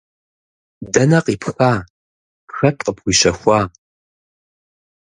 [0.93, 1.73] Дэнэ къипха,
[2.55, 3.59] хэт къыпхуищэхуа?!